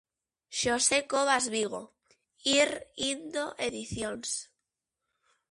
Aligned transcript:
Xosé 0.59 0.99
Cobas, 1.11 1.45
Vigo: 1.55 1.81
Ir 2.59 2.69
Indo 3.11 3.45
Edicións. 3.67 4.29